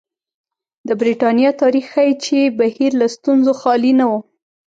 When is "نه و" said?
3.99-4.13